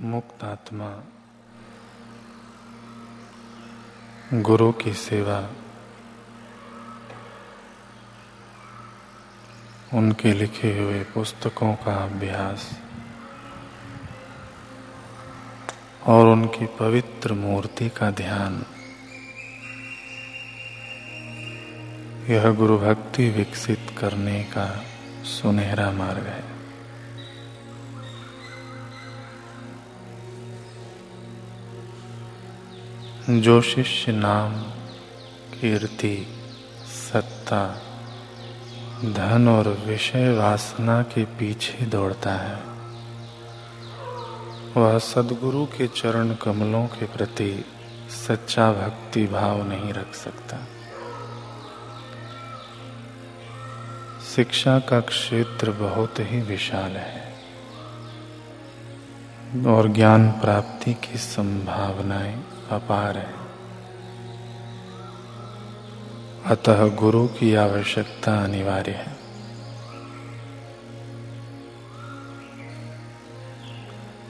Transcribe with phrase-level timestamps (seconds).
[0.00, 1.02] मुक्त आत्मा
[4.40, 5.50] गुरु की सेवा।
[9.98, 12.80] उनके लिखे हुए पुस्तकों का अभ्यास।
[16.06, 18.66] और उनकी पवित्र मूर्ति का ध्यान।
[22.32, 24.84] यह गुरु भक्ति विकसित करने का
[25.24, 26.53] सुनहरा मार्ग है।
[33.30, 34.62] जो शिष्य नाम,
[35.60, 36.26] कीर्ति,
[36.86, 37.82] सत्ता,
[39.04, 42.62] धन और विषय वासना के पीछे दौड़ता है।
[44.76, 47.64] वह सदगुरु के चरण कमलों के प्रति
[48.10, 50.56] सच्चा भक्ति भाव नहीं रख सकता।
[54.36, 57.34] शिक्षा का क्षेत्र बहुत ही विशाल है
[59.66, 63.34] और ज्ञान प्राप्ति की संभावनाएँ अपार है।
[66.46, 69.14] अतः गुरु की आवश्यकता अनिवार्य है।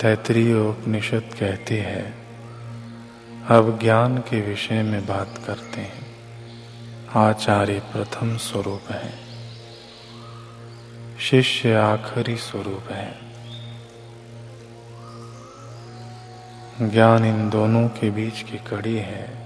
[0.00, 2.14] तैतरीय उपनिषद कहती है,
[3.48, 6.08] अब ज्ञान के विषय में बात करते हैं।
[7.16, 9.14] आचार्य प्रथम स्वरूप है।
[11.20, 13.27] शिष्य आखिरी स्वरूप है।
[16.82, 19.38] ज्ञान इन दोनों के बीच की कड़ी है।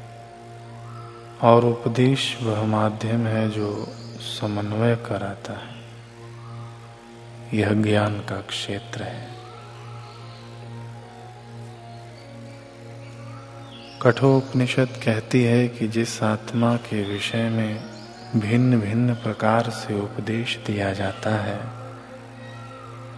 [1.42, 3.86] और उपदेश वह माध्यम है जो
[4.20, 5.82] समन्वय कराता है।
[7.58, 9.28] यह ज्ञान का क्षेत्र है।
[14.02, 17.84] कठोपनिषद कहती है कि जिस आत्मा के विषय में
[18.36, 21.81] भिन्न भिन्न प्रकार से उपदेश दिया जाता है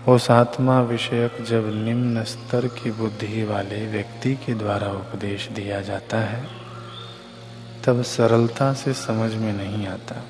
[0.08, 6.18] उस आत्मा विषयक जब निम्न स्तर की बुद्धि वाले व्यक्ति के द्वारा उपदेश दिया जाता
[6.18, 6.48] है,
[7.84, 10.24] तब सरलता से समझ में नहीं आता।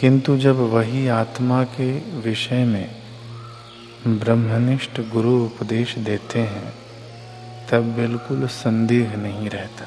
[0.00, 3.02] किंतु जब वही आत्मा के विषय में
[4.06, 6.74] ब्रह्मनिष्ठ गुरु उपदेश देते हैं,
[7.70, 9.84] तब बिल्कुल संदेह नहीं रहता।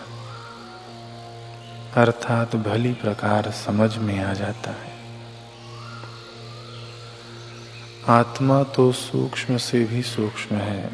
[2.01, 4.94] अर्थात भली प्रकार समझ में आ जाता है।
[8.07, 10.89] आत्मा तो सूक्ष्म से भी सूक्ष्म है।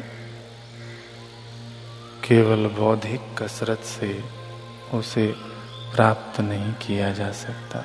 [2.24, 4.24] केवल बौद्धिक कसरत से
[4.94, 5.26] उसे
[5.94, 7.84] प्राप्त नहीं किया जा सकता।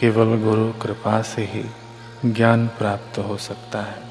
[0.00, 1.64] केवल गुरु कृपा से ही
[2.32, 4.09] ज्ञान प्राप्त हो सकता है।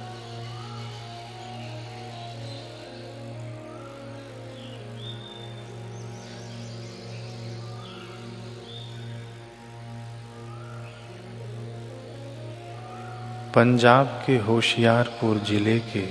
[13.55, 16.03] पंजाब के होशियारपुर ज़िले के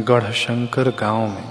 [0.00, 1.48] गढ़शंकर गाँव में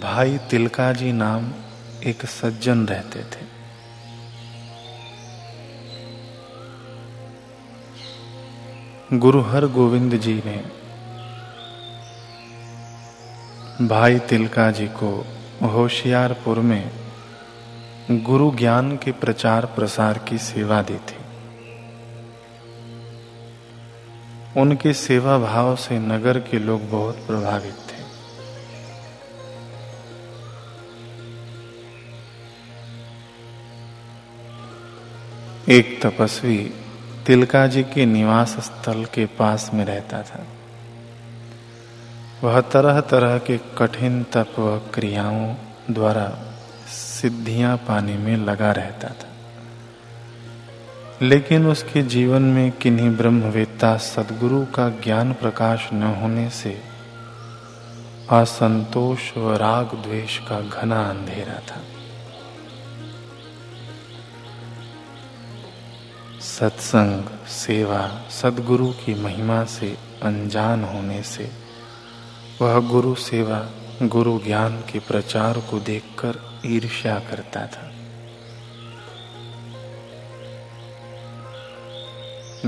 [0.00, 1.50] भाई तिलका जी नाम
[2.06, 3.42] एक सज्जन रहते थे।
[9.18, 10.56] गुरु हर गोविंद जी ने
[13.86, 15.10] भाई तिलका जी को
[15.68, 16.84] होशियारपुर में
[18.10, 21.16] गुरु ज्ञान के प्रचार प्रसार की सेवा दी थी
[24.60, 28.02] उनके सेवा भाव से नगर के लोग बहुत प्रभावित थे।
[35.74, 36.72] एक तपस्वी
[37.26, 40.46] तिलका जी के निवास स्थल के पास में रहता था।
[42.44, 45.54] वह तरह तरह के कठिन तप व क्रियाओं
[45.90, 46.48] द्वारा
[46.92, 49.28] सिद्धियाँ पाने में लगा रहता था।
[51.22, 56.82] लेकिन उसके जीवन में किन्हीं ब्रह्मवेत्ता सदगुरु का ज्ञान प्रकाश न होने से
[58.30, 61.80] असंतोष व राग द्वेष का घना अंधेरा था।
[66.40, 71.50] सत्संग, सेवा, सदगुरु की महिमा से अनजान होने से
[72.60, 73.68] वह गुरु सेवा
[74.02, 77.92] गुरु ज्ञान के प्रचार को देखकर ईर्ष्या करता था।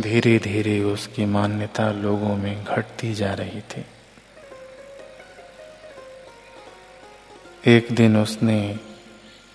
[0.01, 3.85] धीरे धीरे उसकी मान्यता लोगों में घटती जा रही थी।
[7.67, 8.79] एक दिन उसने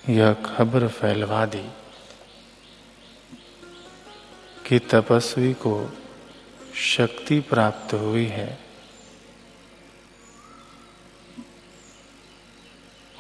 [0.09, 1.69] यह खबर फैलवा दी
[4.67, 5.93] कि तपस्वी को
[6.75, 8.68] शक्ति प्राप्त हुई है।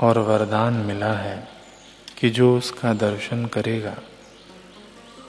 [0.01, 1.47] और वरदान मिला है
[2.17, 3.95] कि जो उसका दर्शन करेगा,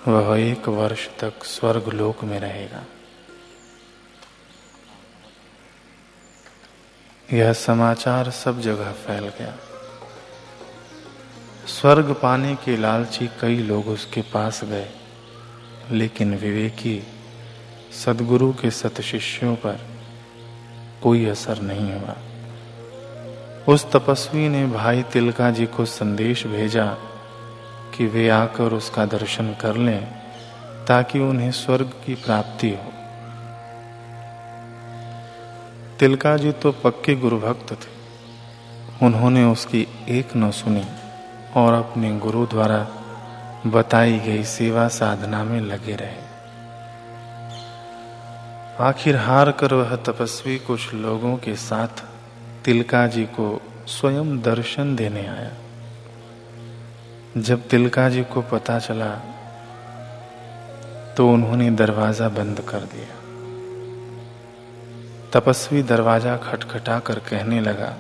[0.09, 2.85] वह एक वर्ष तक स्वर्ग लोक में रहेगा।
[7.33, 9.57] यह समाचार सब जगह फैल गया।
[11.67, 14.89] स्वर्ग पाने के लालची कई लोग उसके पास गए,
[15.91, 17.03] लेकिन विवेकी
[18.05, 19.79] सदगुरु के सत शिष्यों पर
[21.03, 22.17] कोई असर नहीं हुआ।
[23.69, 26.87] उस तपस्वी ने भाई तिलका जी को संदेश भेजा
[27.97, 30.07] कि वे आकर उसका दर्शन कर लें
[30.89, 32.93] ताकि उन्हें स्वर्ग की प्राप्ति हो।
[35.99, 38.01] तिलका जी तो पक्के गुरु भक्त थे।
[39.07, 40.85] उन्होंने उसकी एक न सुनी
[41.57, 42.89] और अपने गुरु द्वारा
[43.67, 46.31] बताई गई सेवा साधना में लगे रहे।
[48.81, 52.10] आखिर हार कर वह तपस्वी कुछ लोगों के साथ
[52.65, 53.47] तिलका जी को
[53.89, 55.53] स्वयं दर्शन देने आया।
[57.39, 59.11] जब तिलका जी को पता चला
[61.17, 63.15] तो उन्होंने दरवाज़ा बंद कर दिया।
[65.33, 67.95] तपस्वी दरवाज़ा खटखटा कर कहने लगा,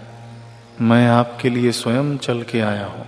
[0.80, 3.06] मैं आपके लिए स्वयं चल के आया हूँ।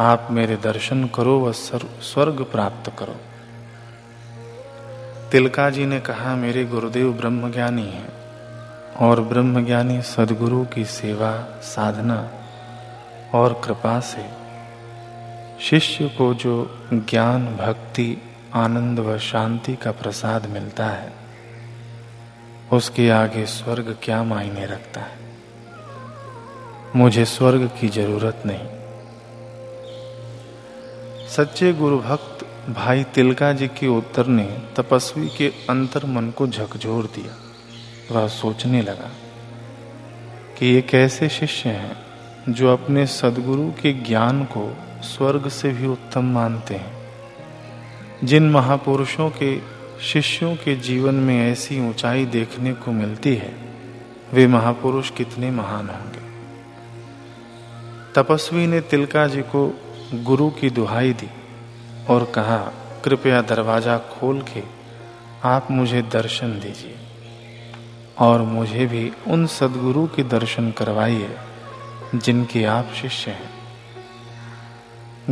[0.00, 3.16] आप मेरे दर्शन करो व स्वर्ग प्राप्त करो।
[5.30, 8.19] तिलका जी ने कहा, मेरे गुरुदेव ब्रह्मज्ञानी हैं।
[9.00, 12.30] और ब्रह्मज्ञानी सदगुरु की सेवा, साधना
[13.34, 14.26] और कृपा से
[15.60, 18.22] शिष्य को जो ज्ञान, भक्ति,
[18.54, 21.12] आनंद व शांति का प्रसाद मिलता है,
[22.72, 25.18] उसके आगे स्वर्ग क्या मायने रखता है?
[26.96, 28.68] मुझे स्वर्ग की ज़रूरत नहीं।
[31.28, 37.04] सच्चे गुरु भक्त भाई तिलका जी के उत्तर ने तपस्वी के अंतर मन को झकझोर
[37.04, 37.49] दिया।
[38.10, 39.10] वह सोचने लगा
[40.58, 41.96] कि ये कैसे शिष्य हैं
[42.48, 47.00] जो अपने सदगुरु के ज्ञान को स्वर्ग से भी उत्तम मानते हैं।
[48.24, 49.60] जिन महापुरुषों के
[50.00, 53.54] शिष्यों के जीवन में ऐसी ऊंचाई देखने को मिलती है,
[54.32, 56.30] वे महापुरुष कितने महान होंगे।
[58.14, 59.80] तपस्वी ने तिलका जी को
[60.14, 61.30] गुरु की दुहाई दी
[62.10, 62.72] और कहा,
[63.04, 64.62] कृपया दरवाज़ा खोल के
[65.44, 66.96] आप मुझे दर्शन दीजिए।
[68.20, 71.36] और मुझे भी उन सदगुरु के दर्शन करवाइए,
[72.14, 73.50] जिनके आप शिष्य हैं।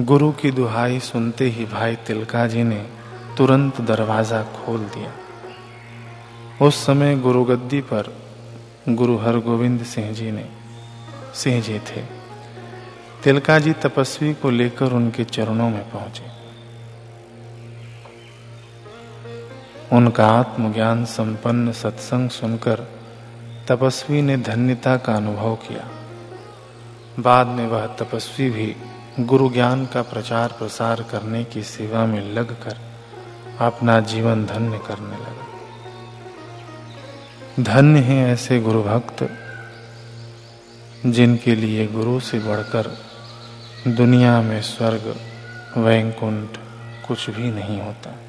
[0.04, 2.86] गुरु की दुहाई सुनते ही भाई तिलका जी ने
[3.36, 5.12] तुरंत दरवाज़ा खोल दिया।
[6.66, 8.14] उस समय गुरु गद्दी पर
[8.88, 10.48] गुरु हरगोविंद सिंह जी ने,
[11.34, 12.02] सिंह जी थे।
[13.24, 16.37] तिलका जी तपस्वी को लेकर उनके चरणों में पहुँचे।
[19.92, 22.88] उनका आत्मज्ञान संपन्न सत्संग सुनकर
[23.68, 25.88] तपस्वी ने धन्यता का अनुभव किया।
[27.20, 28.76] बाद में वह तपस्वी भी
[29.20, 32.76] गुरु ज्ञान का प्रचार प्रसार करने की सेवा में लगकर
[33.60, 35.46] अपना जीवन धन्य करने लगा।
[37.60, 39.28] धन्य है ऐसे गुरु भक्त
[41.06, 42.98] जिनके लिए गुरु से बढ़कर
[43.88, 45.16] दुनिया में स्वर्ग,
[45.76, 46.58] वैकुंठ
[47.08, 48.27] कुछ भी नहीं होता।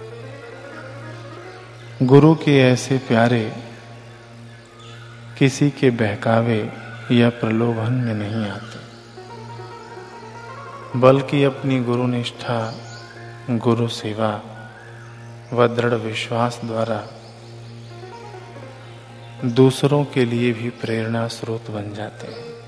[2.04, 3.54] गुरु के ऐसे प्यारे,
[5.38, 6.74] किसी के बहकावे
[7.12, 8.80] या प्रलोभन में नहीं आते।
[11.00, 12.75] बल्कि अपनी गुरु निष्ठा
[13.50, 14.42] गुरु सेवा
[15.54, 17.07] व दृढ़ विश्वास द्वारा
[19.45, 22.58] दूसरों के लिए भी प्रेरणा स्रोत बन जाते हैं।